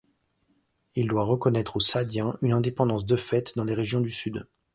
Il 0.95 1.05
doit 1.07 1.25
reconnaître 1.25 1.75
aux 1.75 1.79
Saadiens 1.79 2.35
une 2.41 2.53
indépendance 2.53 3.05
de 3.05 3.15
fait 3.15 3.53
dans 3.55 3.63
les 3.65 3.75
régions 3.75 4.01
du 4.01 4.09
Sud. 4.09 4.47